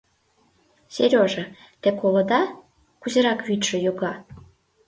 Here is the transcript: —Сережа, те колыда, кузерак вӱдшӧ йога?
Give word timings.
—Сережа, 0.93 1.43
те 1.81 1.89
колыда, 1.99 2.41
кузерак 3.01 3.39
вӱдшӧ 3.47 3.77
йога? 3.85 4.13